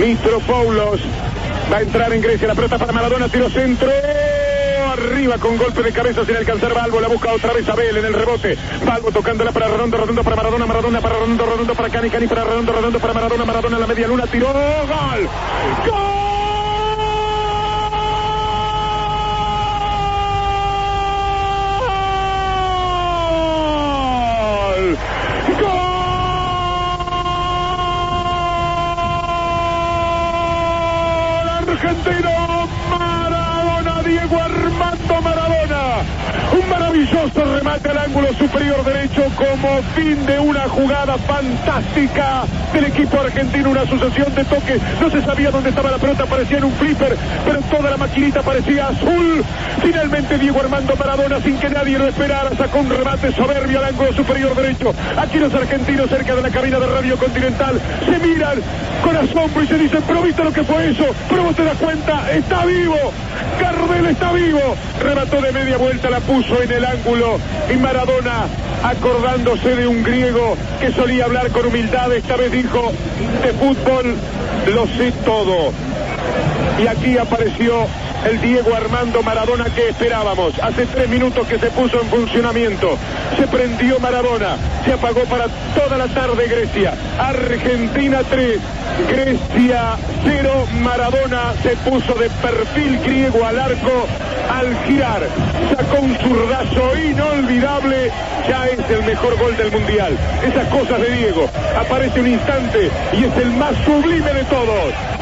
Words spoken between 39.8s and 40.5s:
fin de